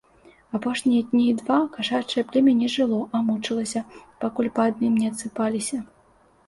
[0.59, 3.81] Апошнія дні два кашачае племя не жыло, а мучылася,
[4.27, 5.77] пакуль па адным не адсыпаліся.